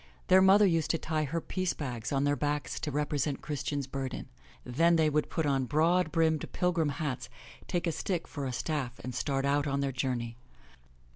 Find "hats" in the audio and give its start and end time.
6.89-7.29